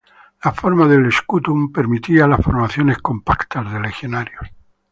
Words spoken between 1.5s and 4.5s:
permitía las formaciones compactas de legionarios.